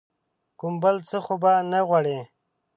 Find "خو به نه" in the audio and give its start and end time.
1.25-1.79